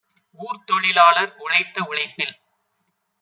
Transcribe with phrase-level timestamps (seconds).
[0.39, 2.33] ஊர்த்தொழி லாளர் உழைத்த உழைப்பில்